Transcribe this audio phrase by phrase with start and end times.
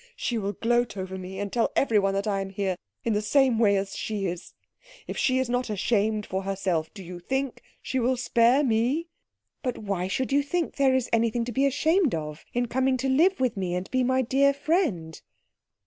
[0.15, 3.59] "She will gloat over me, and tell everyone that I am here in the same
[3.59, 4.55] way as she is.
[5.05, 9.09] If she is not ashamed for herself, do you think she will spare me?"
[9.61, 13.09] "But why should you think there is anything to be ashamed of in coming to
[13.09, 15.21] live with me and be my dear friend?"